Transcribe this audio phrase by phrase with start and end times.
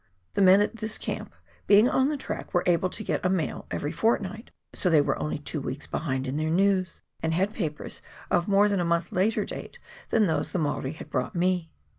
[0.33, 1.31] The men at this camp,
[1.67, 5.15] being on the track, were able to get a mail eyery fortnight, so they were
[5.19, 8.01] only two weeks behindhand in their news, and had papers
[8.31, 9.77] of more than a month later date
[10.09, 11.69] than those the Maori had brought me.